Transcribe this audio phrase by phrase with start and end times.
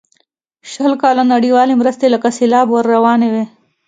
[0.71, 3.45] شل کاله نړیوالې مرستې لکه سیلاب ور روانې وې.